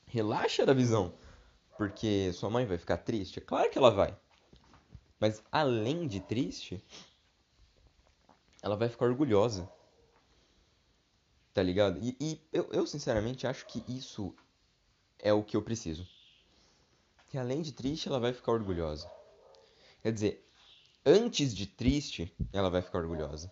relaxa 0.05 0.65
da 0.65 0.73
visão. 0.73 1.13
Porque 1.77 2.33
sua 2.33 2.49
mãe 2.49 2.65
vai 2.65 2.77
ficar 2.77 2.97
triste? 2.97 3.39
Claro 3.39 3.71
que 3.71 3.77
ela 3.77 3.89
vai. 3.89 4.13
Mas 5.17 5.41
além 5.49 6.09
de 6.09 6.19
triste, 6.19 6.83
ela 8.61 8.75
vai 8.75 8.89
ficar 8.89 9.05
orgulhosa. 9.05 9.71
Tá 11.53 11.61
ligado? 11.61 11.99
E, 12.01 12.15
e 12.19 12.41
eu, 12.53 12.69
eu, 12.71 12.87
sinceramente 12.87 13.45
acho 13.45 13.65
que 13.65 13.83
isso 13.87 14.33
é 15.19 15.33
o 15.33 15.43
que 15.43 15.57
eu 15.57 15.61
preciso. 15.61 16.07
Que 17.29 17.37
além 17.37 17.61
de 17.61 17.73
triste, 17.73 18.07
ela 18.07 18.19
vai 18.19 18.31
ficar 18.31 18.53
orgulhosa. 18.53 19.11
Quer 20.01 20.13
dizer, 20.13 20.47
antes 21.05 21.53
de 21.53 21.65
triste, 21.67 22.33
ela 22.53 22.69
vai 22.69 22.81
ficar 22.81 22.99
orgulhosa. 22.99 23.51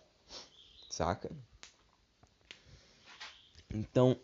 Saca? 0.88 1.30
Então. 3.72 4.18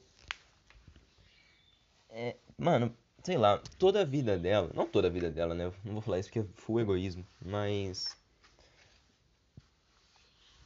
É, 2.08 2.36
mano, 2.56 2.96
sei 3.22 3.36
lá, 3.36 3.58
toda 3.78 4.00
a 4.00 4.04
vida 4.04 4.38
dela. 4.38 4.70
Não 4.74 4.86
toda 4.86 5.08
a 5.08 5.10
vida 5.10 5.30
dela, 5.30 5.54
né? 5.54 5.66
Eu 5.66 5.74
não 5.84 5.92
vou 5.92 6.02
falar 6.02 6.18
isso 6.18 6.30
porque 6.30 6.40
é 6.40 6.46
full 6.54 6.80
egoísmo. 6.80 7.26
Mas. 7.44 8.16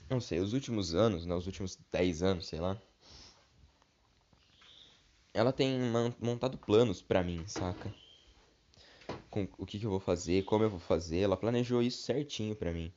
Não 0.09 0.21
sei, 0.21 0.38
os 0.38 0.52
últimos 0.52 0.95
anos, 0.95 1.26
né? 1.26 1.35
Os 1.35 1.47
últimos 1.47 1.76
10 1.90 2.23
anos, 2.23 2.47
sei 2.47 2.61
lá 2.61 2.81
ela 5.32 5.52
tem 5.52 5.78
montado 6.20 6.58
planos 6.58 7.00
para 7.02 7.22
mim, 7.22 7.44
saca? 7.46 7.92
Com 9.30 9.49
o 9.58 9.64
que, 9.64 9.78
que 9.78 9.87
eu 9.87 9.90
vou 9.90 10.00
fazer, 10.00 10.44
como 10.44 10.64
eu 10.64 10.70
vou 10.70 10.80
fazer, 10.80 11.20
ela 11.20 11.37
planejou 11.37 11.82
isso 11.82 12.02
certinho 12.02 12.56
para 12.56 12.72
mim. 12.72 12.92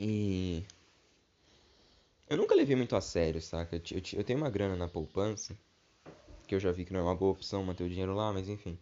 E 0.00 0.64
eu 2.28 2.36
nunca 2.36 2.54
levei 2.54 2.76
muito 2.76 2.94
a 2.94 3.00
sério, 3.00 3.40
saca? 3.40 3.76
Eu, 3.76 4.02
eu 4.14 4.24
tenho 4.24 4.38
uma 4.38 4.50
grana 4.50 4.76
na 4.76 4.88
poupança, 4.88 5.56
que 6.46 6.54
eu 6.54 6.60
já 6.60 6.70
vi 6.72 6.84
que 6.84 6.92
não 6.92 7.00
é 7.00 7.02
uma 7.02 7.14
boa 7.14 7.32
opção 7.32 7.64
manter 7.64 7.84
o 7.84 7.88
dinheiro 7.88 8.14
lá, 8.14 8.32
mas 8.32 8.48
enfim. 8.48 8.78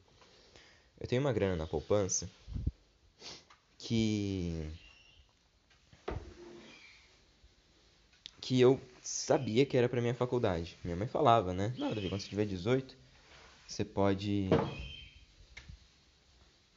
Eu 1.01 1.07
tenho 1.07 1.21
uma 1.21 1.33
grana 1.33 1.57
na 1.57 1.67
poupança 1.67 2.29
que 3.79 4.69
que 8.41 8.61
eu 8.61 8.81
sabia 9.07 9.65
que 9.65 9.77
era 9.77 9.89
para 9.89 10.01
minha 10.01 10.15
faculdade. 10.15 10.79
Minha 10.83 10.97
mãe 10.97 11.07
falava, 11.07 11.53
né? 11.53 11.73
Não, 11.79 11.89
Davi, 11.89 12.09
quando 12.09 12.21
você 12.21 12.29
tiver 12.29 12.45
18, 12.45 12.97
você 13.67 13.85
pode 13.85 14.51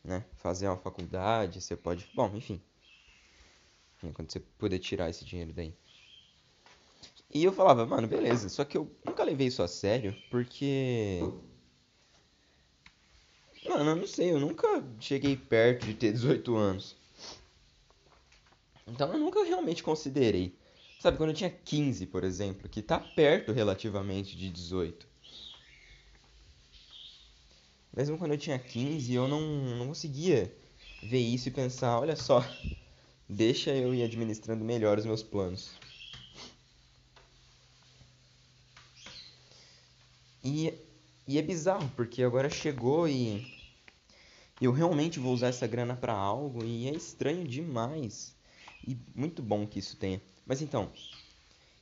né, 0.04 0.24
fazer 0.38 0.68
uma 0.68 0.78
faculdade, 0.78 1.62
você 1.62 1.76
pode, 1.76 2.08
bom, 2.14 2.32
enfim. 2.36 2.62
Quando 4.14 4.32
você 4.32 4.40
puder 4.40 4.80
tirar 4.80 5.10
esse 5.10 5.26
dinheiro 5.26 5.52
daí. 5.52 5.74
E 7.34 7.44
eu 7.44 7.52
falava, 7.52 7.86
mano, 7.86 8.08
beleza, 8.08 8.50
só 8.50 8.64
que 8.64 8.78
eu 8.78 8.90
nunca 9.06 9.24
levei 9.24 9.48
isso 9.48 9.62
a 9.62 9.68
sério, 9.68 10.16
porque 10.30 11.22
Mano, 13.68 13.92
eu 13.92 13.96
não 13.96 14.08
sei, 14.08 14.32
eu 14.32 14.40
nunca 14.40 14.84
cheguei 15.00 15.36
perto 15.36 15.86
de 15.86 15.94
ter 15.94 16.12
18 16.12 16.56
anos. 16.56 16.96
Então 18.88 19.12
eu 19.14 19.20
nunca 19.20 19.44
realmente 19.44 19.84
considerei. 19.84 20.58
Sabe, 21.00 21.18
quando 21.18 21.32
eu 21.32 21.36
tinha 21.36 21.50
15, 21.50 22.06
por 22.06 22.24
exemplo, 22.24 22.70
que 22.70 22.84
tá 22.84 23.00
perto 23.00 23.52
relativamente 23.52 24.38
de 24.38 24.52
18. 24.52 25.08
Mesmo 27.96 28.18
quando 28.18 28.32
eu 28.32 28.38
tinha 28.38 28.58
15, 28.58 29.14
eu 29.14 29.28
não, 29.28 29.42
não 29.78 29.88
conseguia 29.88 30.52
ver 31.04 31.20
isso 31.20 31.50
e 31.50 31.52
pensar, 31.52 32.00
olha 32.00 32.16
só, 32.16 32.42
deixa 33.30 33.76
eu 33.76 33.94
ir 33.94 34.04
administrando 34.04 34.66
melhor 34.66 34.98
os 34.98 35.06
meus 35.06 35.22
planos. 35.24 35.80
E, 40.44 40.74
e 41.26 41.38
é 41.38 41.42
bizarro, 41.42 41.90
porque 41.96 42.22
agora 42.24 42.50
chegou 42.50 43.08
e 43.08 43.42
eu 44.62 44.72
realmente 44.72 45.20
vou 45.20 45.34
usar 45.34 45.48
essa 45.48 45.66
grana 45.68 45.96
para 45.96 46.14
algo 46.14 46.64
e 46.66 46.88
é 46.88 46.94
estranho 46.94 47.48
demais. 47.48 48.36
E 48.86 48.98
muito 49.16 49.42
bom 49.42 49.66
que 49.68 49.80
isso 49.80 49.98
tenha. 49.98 50.22
Mas 50.50 50.64
então, 50.64 50.92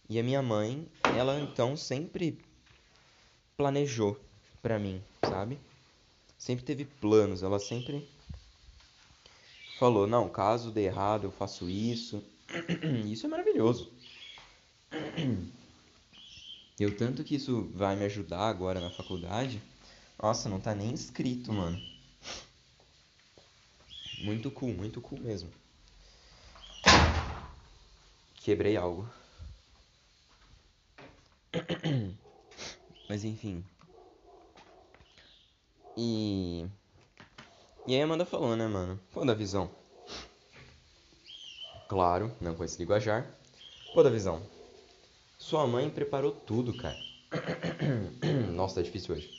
e 0.10 0.20
a 0.20 0.24
minha 0.24 0.42
mãe, 0.42 0.92
ela 1.10 1.40
então 1.40 1.78
sempre 1.78 2.38
planejou 3.56 4.20
para 4.62 4.78
mim, 4.78 5.02
sabe? 5.22 5.58
Sempre 6.38 6.66
teve 6.66 6.84
planos, 6.84 7.44
ela 7.44 7.60
sempre 7.60 8.06
falou: 9.72 10.06
"Não, 10.06 10.28
caso 10.28 10.70
dê 10.70 10.82
errado, 10.84 11.24
eu 11.24 11.32
faço 11.32 11.70
isso". 11.70 12.22
Isso 13.10 13.26
é 13.26 13.30
maravilhoso. 13.30 13.90
Eu 16.78 16.96
tanto 16.96 17.24
que 17.24 17.36
isso 17.36 17.70
vai 17.74 17.96
me 17.96 18.06
ajudar 18.06 18.48
agora 18.50 18.80
na 18.80 18.90
faculdade. 18.92 19.64
Nossa, 20.22 20.48
não 20.48 20.60
tá 20.60 20.76
nem 20.76 20.94
escrito, 20.94 21.52
mano. 21.52 21.82
Muito 24.18 24.52
cool, 24.52 24.74
muito 24.74 25.02
cool 25.02 25.20
mesmo. 25.20 25.50
Quebrei 28.48 28.78
algo. 28.78 29.06
Mas 33.10 33.26
enfim. 33.26 33.62
E. 35.98 36.66
E 37.86 37.94
aí 37.94 38.02
a 38.02 38.06
Amanda 38.06 38.24
falou, 38.26 38.56
né, 38.56 38.66
mano? 38.66 38.98
Pô, 39.12 39.26
da 39.26 39.34
visão. 39.34 39.70
Claro, 41.90 42.34
não 42.40 42.56
com 42.56 42.64
esse 42.64 42.80
linguajar. 42.80 43.30
Pô, 43.94 44.02
da 44.02 44.10
visão. 44.10 44.42
Sua 45.38 45.68
mãe 45.68 45.90
preparou 45.90 46.32
tudo, 46.32 46.74
cara. 46.78 46.98
Nossa, 48.56 48.76
tá 48.76 48.82
difícil 48.82 49.14
hoje. 49.14 49.30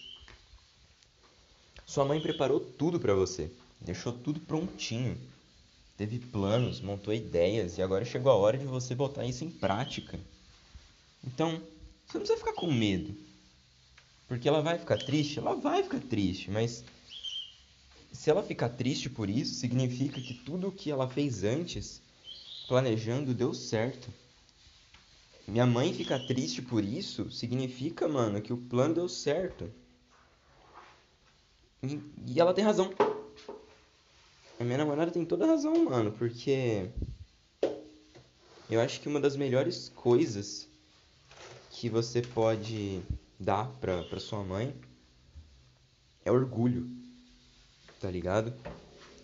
Sua 1.86 2.04
mãe 2.04 2.20
preparou 2.20 2.60
tudo 2.60 3.00
para 3.00 3.14
você. 3.14 3.50
Deixou 3.80 4.12
tudo 4.12 4.38
prontinho 4.40 5.18
teve 5.98 6.20
planos, 6.20 6.80
montou 6.80 7.12
ideias 7.12 7.76
e 7.76 7.82
agora 7.82 8.04
chegou 8.04 8.30
a 8.30 8.36
hora 8.36 8.56
de 8.56 8.64
você 8.64 8.94
botar 8.94 9.26
isso 9.26 9.44
em 9.44 9.50
prática. 9.50 10.18
Então, 11.26 11.60
você 12.06 12.16
não 12.16 12.24
precisa 12.24 12.38
ficar 12.38 12.52
com 12.52 12.72
medo. 12.72 13.16
Porque 14.28 14.48
ela 14.48 14.62
vai 14.62 14.78
ficar 14.78 14.96
triste? 14.96 15.40
Ela 15.40 15.56
vai 15.56 15.82
ficar 15.82 15.98
triste, 15.98 16.52
mas 16.52 16.84
se 18.12 18.30
ela 18.30 18.44
ficar 18.44 18.68
triste 18.68 19.10
por 19.10 19.28
isso, 19.28 19.54
significa 19.54 20.20
que 20.20 20.34
tudo 20.34 20.68
o 20.68 20.72
que 20.72 20.88
ela 20.88 21.08
fez 21.08 21.42
antes, 21.42 22.00
planejando, 22.68 23.34
deu 23.34 23.52
certo. 23.52 24.08
Minha 25.48 25.66
mãe 25.66 25.92
ficar 25.92 26.20
triste 26.20 26.62
por 26.62 26.84
isso, 26.84 27.28
significa, 27.28 28.06
mano, 28.06 28.40
que 28.40 28.52
o 28.52 28.56
plano 28.56 28.94
deu 28.94 29.08
certo. 29.08 29.68
E, 31.82 32.00
e 32.28 32.40
ela 32.40 32.54
tem 32.54 32.64
razão. 32.64 32.94
A 34.58 34.64
minha 34.64 34.78
namorada 34.78 35.12
tem 35.12 35.24
toda 35.24 35.46
razão, 35.46 35.84
mano, 35.84 36.10
porque 36.10 36.90
eu 38.68 38.80
acho 38.80 39.00
que 39.00 39.08
uma 39.08 39.20
das 39.20 39.36
melhores 39.36 39.88
coisas 39.88 40.68
que 41.70 41.88
você 41.88 42.20
pode 42.20 43.00
dar 43.38 43.68
pra, 43.80 44.02
pra 44.02 44.18
sua 44.18 44.42
mãe 44.42 44.74
é 46.24 46.32
orgulho. 46.32 46.90
Tá 48.00 48.10
ligado? 48.10 48.52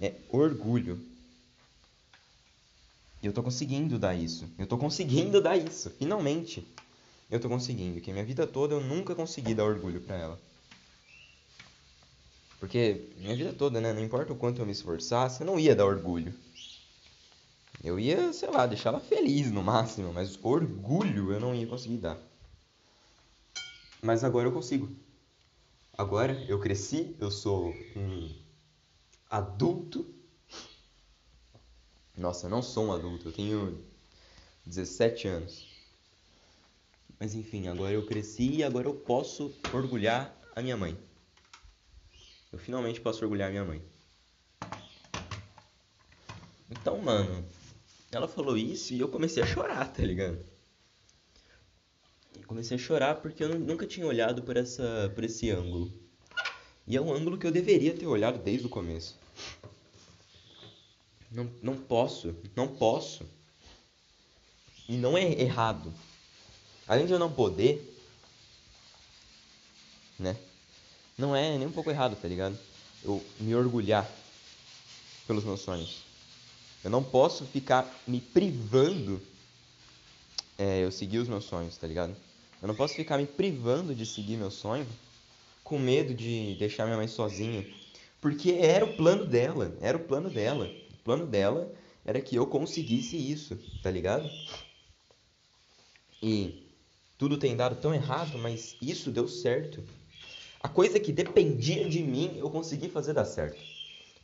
É 0.01 0.15
orgulho. 0.29 1.05
E 3.21 3.27
eu 3.27 3.33
tô 3.33 3.43
conseguindo 3.43 3.99
dar 3.99 4.15
isso. 4.15 4.49
Eu 4.57 4.69
tô 4.69 4.79
conseguindo 4.79 5.41
dar 5.41 5.57
isso, 5.57 5.91
finalmente. 5.91 6.65
eu 7.29 7.41
tô 7.41 7.49
conseguindo, 7.49 8.01
que 8.01 8.13
minha 8.13 8.25
vida 8.25 8.47
toda 8.47 8.75
eu 8.75 8.81
nunca 8.81 9.17
consegui 9.17 9.53
dar 9.53 9.65
orgulho 9.65 10.01
pra 10.01 10.17
ela. 10.17 10.54
Porque 12.65 13.11
minha 13.19 13.37
vida 13.37 13.53
toda, 13.53 13.79
né, 13.79 13.93
não 13.93 14.03
importa 14.03 14.33
o 14.33 14.37
quanto 14.37 14.63
eu 14.63 14.65
me 14.65 14.73
esforçasse, 14.73 15.43
eu 15.43 15.47
não 15.47 15.61
ia 15.61 15.77
dar 15.77 15.85
orgulho. 15.85 16.33
Eu 17.83 18.01
ia, 18.01 18.33
sei 18.33 18.49
lá, 18.49 18.67
deixar 18.67 18.89
ela 18.89 19.01
feliz 19.01 19.51
no 19.51 19.63
máximo, 19.63 20.15
mas 20.15 20.43
orgulho 20.43 21.31
eu 21.31 21.39
não 21.39 21.55
ia 21.55 21.67
conseguir 21.67 21.99
dar. 21.99 22.19
Mas 24.01 24.25
agora 24.25 24.49
eu 24.49 24.53
consigo. 24.53 24.89
Agora 25.93 26.43
eu 26.49 26.59
cresci, 26.59 27.15
eu 27.21 27.31
sou 27.31 27.75
um 27.95 28.35
adulto. 29.29 30.07
Nossa, 32.17 32.47
eu 32.47 32.51
não 32.51 32.63
sou 32.63 32.87
um 32.87 32.93
adulto, 32.93 33.29
eu 33.29 33.33
tenho 33.33 33.85
17 34.65 35.29
anos. 35.29 35.67
Mas 37.21 37.35
enfim, 37.35 37.69
agora 37.69 37.93
eu 37.93 38.07
cresci 38.07 38.55
e 38.55 38.65
agora 38.65 38.89
eu 38.89 38.95
posso 38.95 39.55
orgulhar 39.71 40.35
a 40.57 40.63
minha 40.63 40.79
mãe. 40.79 40.97
Eu 42.55 42.59
finalmente 42.59 43.01
posso 43.01 43.21
orgulhar 43.25 43.51
minha 43.51 43.65
mãe. 43.65 43.83
Então, 46.71 46.97
mano, 46.99 47.45
ela 48.13 48.29
falou 48.29 48.57
isso 48.57 48.95
e 48.95 49.01
eu 49.01 49.09
comecei 49.09 49.43
a 49.43 49.47
chorar, 49.47 49.93
tá 49.93 50.05
ligado? 50.05 50.39
Eu 52.37 52.47
comecei 52.47 52.77
a 52.77 52.81
chorar 52.81 53.17
porque 53.17 53.43
eu 53.43 53.59
nunca 53.59 53.89
tinha 53.89 54.07
olhado 54.07 54.41
por, 54.45 54.57
essa, 54.57 55.11
por 55.17 55.25
esse 55.25 55.51
ângulo. 55.51 55.93
E 56.87 56.97
é 56.97 57.01
um 57.01 57.13
ângulo 57.13 57.37
que 57.37 57.45
eu 57.45 57.51
deveria 57.51 57.93
ter 57.93 58.07
olhado 58.07 58.41
desde 58.41 58.67
o 58.69 58.71
começo. 58.71 59.19
Não, 61.33 61.51
não 61.61 61.77
posso, 61.77 62.37
não 62.55 62.69
posso. 62.69 63.27
E 64.89 64.97
não 64.97 65.19
é 65.19 65.25
errado. 65.25 65.93
Além 66.87 67.05
de 67.05 67.13
eu 67.13 67.19
não 67.19 67.33
poder, 67.33 67.83
né? 70.17 70.37
Não 71.17 71.35
é 71.35 71.57
nem 71.57 71.67
um 71.67 71.73
pouco 71.73 71.91
errado, 71.91 72.17
tá 72.17 72.27
ligado? 72.27 72.59
Eu 73.03 73.25
me 73.39 73.55
orgulhar 73.55 74.11
pelos 75.27 75.45
meus 75.45 75.61
sonhos. 75.61 76.03
Eu 76.83 76.91
não 76.91 77.03
posso 77.03 77.45
ficar 77.47 77.89
me 78.07 78.21
privando 78.21 79.21
é, 80.59 80.85
eu 80.85 80.91
seguir 80.91 81.19
os 81.19 81.29
meus 81.29 81.45
sonhos, 81.45 81.77
tá 81.77 81.87
ligado? 81.87 82.15
Eu 82.61 82.69
não 82.69 82.75
posso 82.75 82.95
ficar 82.95 83.19
me 83.19 83.27
privando 83.27 83.95
de 83.95 84.07
seguir 84.07 84.37
meu 84.37 84.51
sonho 84.51 84.87
com 85.63 85.79
medo 85.79 86.15
de 86.15 86.55
deixar 86.59 86.85
minha 86.85 86.97
mãe 86.97 87.09
sozinha. 87.09 87.67
Porque 88.21 88.53
era 88.53 88.85
o 88.85 88.97
plano 88.97 89.27
dela, 89.27 89.77
era 89.81 89.97
o 89.97 90.01
plano 90.01 90.31
dela. 90.31 90.71
O 90.93 90.97
plano 91.05 91.27
dela 91.27 91.73
era 92.05 92.21
que 92.21 92.37
eu 92.37 92.47
conseguisse 92.47 93.17
isso, 93.17 93.59
tá 93.83 93.91
ligado? 93.91 94.31
E 96.23 96.67
tudo 97.19 97.37
tem 97.37 97.57
dado 97.57 97.77
tão 97.77 97.95
errado, 97.95 98.39
mas 98.39 98.77
isso 98.81 99.11
deu 99.11 99.29
certo. 99.29 99.83
A 100.65 100.69
coisa 100.69 100.99
que 100.99 101.13
dependia 101.13 101.89
de 101.89 102.03
mim, 102.03 102.33
eu 102.39 102.51
consegui 102.51 102.89
fazer 102.89 103.13
dar 103.13 103.27
certo. 103.27 103.63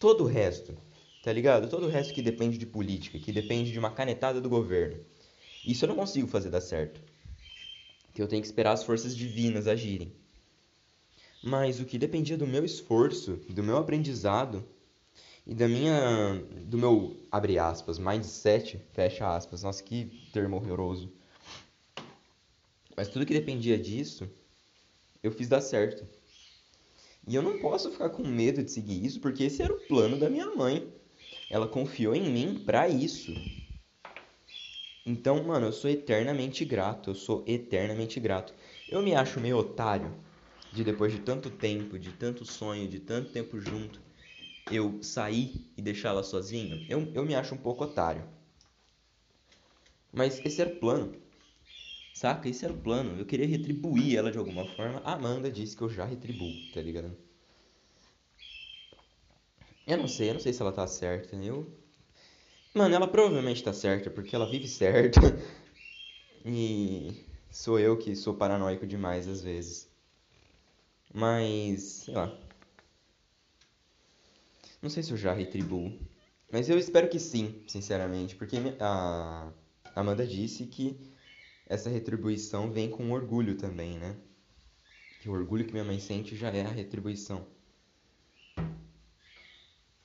Todo 0.00 0.24
o 0.24 0.26
resto, 0.26 0.74
Tá 1.22 1.30
ligado? 1.30 1.68
Todo 1.68 1.86
o 1.86 1.88
resto 1.90 2.14
que 2.14 2.22
depende 2.22 2.56
de 2.56 2.64
política, 2.64 3.18
que 3.18 3.30
depende 3.30 3.70
de 3.70 3.78
uma 3.78 3.90
canetada 3.90 4.40
do 4.40 4.48
governo. 4.48 5.04
Isso 5.66 5.84
eu 5.84 5.88
não 5.88 5.96
consigo 5.96 6.26
fazer 6.26 6.48
dar 6.48 6.62
certo. 6.62 7.00
Que 8.14 8.22
eu 8.22 8.26
tenho 8.26 8.40
que 8.40 8.48
esperar 8.48 8.72
as 8.72 8.82
forças 8.82 9.14
divinas 9.14 9.66
agirem. 9.66 10.14
Mas 11.42 11.78
o 11.78 11.84
que 11.84 11.98
dependia 11.98 12.38
do 12.38 12.46
meu 12.46 12.64
esforço, 12.64 13.36
do 13.50 13.62
meu 13.62 13.76
aprendizado 13.76 14.64
e 15.46 15.54
da 15.54 15.68
minha 15.68 16.42
do 16.64 16.78
meu 16.78 17.16
abre 17.30 17.58
aspas, 17.58 17.98
mindset, 17.98 18.80
fecha 18.92 19.34
aspas. 19.34 19.62
Nossa, 19.62 19.82
que 19.82 20.06
termo 20.32 20.56
horroroso. 20.56 21.12
Mas 22.96 23.08
tudo 23.08 23.26
que 23.26 23.34
dependia 23.34 23.78
disso, 23.78 24.26
eu 25.22 25.30
fiz 25.30 25.48
dar 25.48 25.60
certo. 25.60 26.06
E 27.26 27.34
eu 27.34 27.42
não 27.42 27.58
posso 27.58 27.90
ficar 27.90 28.10
com 28.10 28.26
medo 28.26 28.62
de 28.62 28.70
seguir 28.70 29.04
isso, 29.04 29.20
porque 29.20 29.44
esse 29.44 29.62
era 29.62 29.72
o 29.72 29.80
plano 29.80 30.18
da 30.18 30.30
minha 30.30 30.54
mãe. 30.54 30.92
Ela 31.48 31.68
confiou 31.68 32.14
em 32.14 32.30
mim 32.30 32.62
para 32.64 32.88
isso. 32.88 33.34
Então, 35.04 35.42
mano, 35.44 35.66
eu 35.66 35.72
sou 35.72 35.90
eternamente 35.90 36.64
grato. 36.64 37.10
Eu 37.10 37.14
sou 37.14 37.44
eternamente 37.46 38.18
grato. 38.20 38.54
Eu 38.88 39.02
me 39.02 39.14
acho 39.14 39.40
meio 39.40 39.58
otário 39.58 40.12
de 40.72 40.84
depois 40.84 41.12
de 41.12 41.20
tanto 41.20 41.50
tempo, 41.50 41.98
de 41.98 42.12
tanto 42.12 42.44
sonho, 42.44 42.88
de 42.88 43.00
tanto 43.00 43.30
tempo 43.30 43.58
junto, 43.60 44.00
eu 44.70 45.02
sair 45.02 45.66
e 45.76 45.82
deixar 45.82 46.10
ela 46.10 46.22
sozinha. 46.22 46.84
Eu, 46.88 47.10
eu 47.12 47.24
me 47.24 47.34
acho 47.34 47.54
um 47.54 47.58
pouco 47.58 47.84
otário. 47.84 48.22
Mas 50.12 50.40
esse 50.44 50.60
era 50.60 50.70
o 50.70 50.76
plano. 50.76 51.12
Saca? 52.12 52.48
Esse 52.48 52.64
era 52.64 52.74
o 52.74 52.78
plano. 52.78 53.18
Eu 53.18 53.26
queria 53.26 53.46
retribuir 53.46 54.16
ela 54.16 54.30
de 54.30 54.38
alguma 54.38 54.66
forma. 54.66 55.00
A 55.04 55.14
Amanda 55.14 55.50
disse 55.50 55.76
que 55.76 55.82
eu 55.82 55.88
já 55.88 56.04
retribuo, 56.04 56.60
tá 56.72 56.80
ligado? 56.80 57.16
Eu 59.86 59.96
não 59.98 60.08
sei, 60.08 60.30
eu 60.30 60.34
não 60.34 60.40
sei 60.40 60.52
se 60.52 60.62
ela 60.62 60.72
tá 60.72 60.86
certa. 60.86 61.36
Eu. 61.36 61.66
Mano, 62.74 62.94
ela 62.94 63.08
provavelmente 63.08 63.62
tá 63.62 63.72
certa, 63.72 64.10
porque 64.10 64.34
ela 64.34 64.48
vive 64.48 64.68
certa. 64.68 65.20
e 66.44 67.26
sou 67.50 67.78
eu 67.78 67.96
que 67.98 68.14
sou 68.14 68.34
paranoico 68.34 68.86
demais 68.86 69.26
às 69.26 69.42
vezes. 69.42 69.88
Mas, 71.12 71.82
sei 72.04 72.14
lá. 72.14 72.38
Não 74.80 74.88
sei 74.88 75.02
se 75.02 75.10
eu 75.12 75.16
já 75.16 75.32
retribuo. 75.32 75.98
Mas 76.52 76.68
eu 76.68 76.78
espero 76.78 77.08
que 77.08 77.18
sim, 77.18 77.62
sinceramente. 77.66 78.36
Porque 78.36 78.56
a 78.80 79.52
Amanda 79.94 80.26
disse 80.26 80.66
que 80.66 80.98
essa 81.70 81.88
retribuição 81.88 82.72
vem 82.72 82.90
com 82.90 83.12
orgulho 83.12 83.56
também, 83.56 83.96
né? 83.96 84.16
Que 85.20 85.28
o 85.28 85.32
orgulho 85.32 85.64
que 85.64 85.70
minha 85.70 85.84
mãe 85.84 86.00
sente 86.00 86.34
já 86.34 86.50
é 86.50 86.62
a 86.66 86.68
retribuição. 86.68 87.46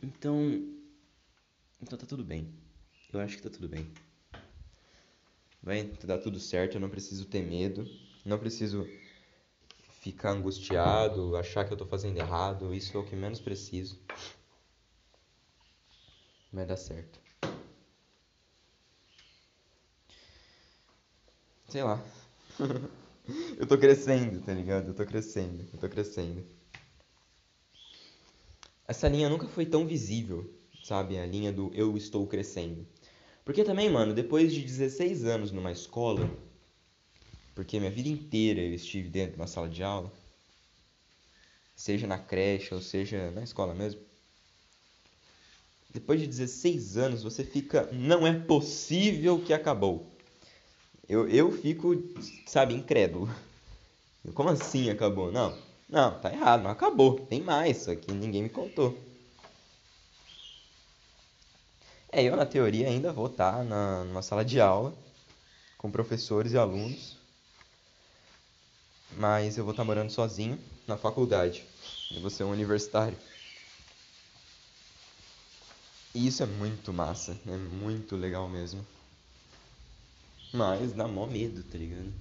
Então. 0.01 0.38
Então 1.82 1.97
tá 1.97 2.06
tudo 2.06 2.23
bem. 2.23 2.54
Eu 3.12 3.19
acho 3.19 3.38
que 3.38 3.41
tá 3.41 3.49
tudo 3.49 3.67
bem. 3.67 3.91
Vai 5.63 5.86
dar 6.04 6.19
tudo 6.19 6.39
certo, 6.39 6.75
eu 6.75 6.82
não 6.82 6.89
preciso 6.89 7.25
ter 7.25 7.41
medo. 7.41 7.84
Não 8.23 8.38
preciso 8.38 8.88
ficar 10.01 10.34
angustiado, 10.34 11.36
achar 11.36 11.65
que 11.65 11.73
eu 11.73 11.78
tô 11.78 11.88
fazendo 11.88 12.19
errado. 12.19 12.75
Isso 12.75 12.95
é 12.95 12.99
o 12.99 13.06
que 13.06 13.15
menos 13.15 13.39
preciso. 13.39 13.99
Vai 16.54 16.67
dar 16.67 16.78
certo. 16.78 17.24
Sei 21.75 21.83
lá. 21.83 22.01
eu 23.59 23.67
tô 23.67 23.77
crescendo, 23.77 24.39
tá 24.39 24.53
ligado? 24.53 24.88
Eu 24.88 24.93
tô 24.93 25.05
crescendo, 25.05 25.65
eu 25.73 25.77
tô 25.77 25.89
crescendo 25.89 26.41
essa 28.88 29.09
linha 29.09 29.27
nunca 29.27 29.45
foi 29.45 29.65
tão 29.65 29.85
visível, 29.85 30.49
sabe? 30.81 31.17
A 31.17 31.25
linha 31.25 31.51
do 31.51 31.69
eu 31.73 31.97
estou 31.97 32.25
crescendo. 32.27 32.88
Porque 33.43 33.61
também, 33.61 33.89
mano, 33.89 34.13
depois 34.13 34.53
de 34.53 34.61
16 34.61 35.25
anos 35.25 35.51
numa 35.51 35.69
escola, 35.69 36.29
porque 37.53 37.77
minha 37.77 37.91
vida 37.91 38.07
inteira 38.07 38.61
eu 38.61 38.73
estive 38.73 39.09
dentro 39.09 39.33
de 39.33 39.41
uma 39.41 39.47
sala 39.47 39.67
de 39.67 39.83
aula, 39.83 40.09
seja 41.75 42.07
na 42.07 42.17
creche 42.17 42.73
ou 42.73 42.79
seja 42.79 43.31
na 43.31 43.43
escola 43.43 43.75
mesmo. 43.75 43.99
Depois 45.93 46.21
de 46.21 46.27
16 46.27 46.95
anos 46.95 47.21
você 47.21 47.43
fica, 47.43 47.91
não 47.91 48.25
é 48.25 48.39
possível 48.39 49.43
que 49.43 49.51
acabou. 49.51 50.14
Eu, 51.07 51.27
eu 51.29 51.51
fico, 51.51 51.95
sabe, 52.45 52.73
incrédulo. 52.73 53.29
Como 54.33 54.49
assim 54.49 54.89
acabou? 54.89 55.31
Não, 55.31 55.55
não, 55.87 56.19
tá 56.19 56.31
errado, 56.31 56.63
não 56.63 56.71
acabou. 56.71 57.19
Tem 57.19 57.41
mais, 57.41 57.77
só 57.77 57.95
que 57.95 58.11
ninguém 58.11 58.43
me 58.43 58.49
contou. 58.49 58.97
É, 62.11 62.23
eu 62.23 62.35
na 62.35 62.45
teoria 62.45 62.87
ainda 62.87 63.11
vou 63.11 63.27
estar 63.27 63.63
na, 63.63 64.03
numa 64.05 64.21
sala 64.21 64.43
de 64.43 64.59
aula 64.59 64.93
com 65.77 65.91
professores 65.91 66.53
e 66.53 66.57
alunos. 66.57 67.17
Mas 69.17 69.57
eu 69.57 69.63
vou 69.63 69.71
estar 69.71 69.83
morando 69.83 70.09
sozinho 70.09 70.59
na 70.87 70.97
faculdade. 70.97 71.65
Eu 72.11 72.21
vou 72.21 72.29
ser 72.29 72.43
um 72.43 72.51
universitário. 72.51 73.17
E 76.13 76.25
isso 76.25 76.41
é 76.41 76.45
muito 76.45 76.93
massa, 76.93 77.37
é 77.45 77.57
muito 77.57 78.15
legal 78.15 78.47
mesmo. 78.47 78.85
Mas 80.55 80.93
dá 80.93 81.05
mó 81.05 81.25
medo, 81.25 81.61
tá 81.63 81.77
ligado? 81.77 82.13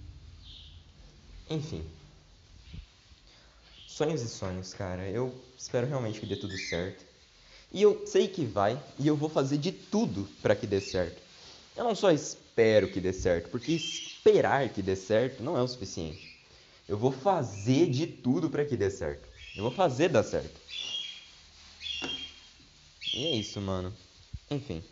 Enfim. 1.48 1.84
Sonhos 3.86 4.22
e 4.22 4.28
sonhos, 4.28 4.74
cara. 4.74 5.08
Eu 5.08 5.32
espero 5.56 5.86
realmente 5.86 6.18
que 6.18 6.26
dê 6.26 6.34
tudo 6.34 6.58
certo. 6.58 7.04
E 7.72 7.80
eu 7.80 8.04
sei 8.06 8.26
que 8.26 8.44
vai, 8.44 8.80
e 8.98 9.06
eu 9.06 9.16
vou 9.16 9.28
fazer 9.28 9.58
de 9.58 9.70
tudo 9.70 10.28
para 10.42 10.56
que 10.56 10.66
dê 10.66 10.80
certo. 10.80 11.22
Eu 11.76 11.84
não 11.84 11.94
só 11.94 12.10
espero 12.10 12.90
que 12.90 13.00
dê 13.00 13.12
certo, 13.12 13.50
porque 13.50 13.72
esperar 13.72 14.68
que 14.68 14.82
dê 14.82 14.96
certo 14.96 15.42
não 15.42 15.56
é 15.56 15.62
o 15.62 15.68
suficiente. 15.68 16.28
Eu 16.88 16.98
vou 16.98 17.12
fazer 17.12 17.88
de 17.88 18.06
tudo 18.06 18.50
para 18.50 18.64
que 18.64 18.76
dê 18.76 18.90
certo. 18.90 19.28
Eu 19.56 19.62
vou 19.62 19.72
fazer 19.72 20.08
dar 20.08 20.24
certo. 20.24 20.60
E 23.14 23.26
é 23.26 23.36
isso, 23.36 23.60
mano. 23.60 23.92
Enfim. 24.50 24.82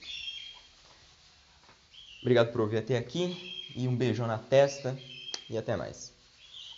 Obrigado 2.22 2.52
por 2.52 2.62
ouvir 2.62 2.78
até 2.78 2.96
aqui. 2.96 3.36
E 3.76 3.86
um 3.86 3.96
beijão 3.96 4.26
na 4.26 4.38
testa. 4.38 4.96
e 5.50 5.58
até 5.58 5.76
mais. 5.76 6.21